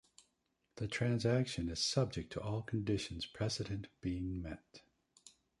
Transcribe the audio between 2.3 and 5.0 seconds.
to all conditions precedent being met.